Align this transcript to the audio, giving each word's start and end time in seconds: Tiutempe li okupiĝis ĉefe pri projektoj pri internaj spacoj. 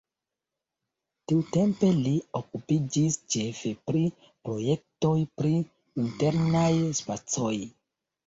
Tiutempe 1.31 1.89
li 2.05 2.13
okupiĝis 2.39 3.17
ĉefe 3.35 3.73
pri 3.91 4.01
projektoj 4.47 5.13
pri 5.41 5.53
internaj 6.05 6.65
spacoj. 7.03 7.55